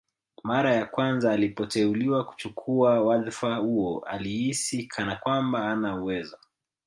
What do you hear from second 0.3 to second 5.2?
Mara ya kwanza alipoteuliwa kuchukua wadhfa huo alihisi kana